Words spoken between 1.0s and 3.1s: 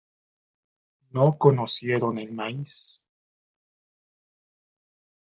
No conocieron el maíz.